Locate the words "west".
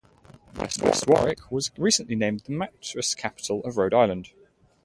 0.79-1.05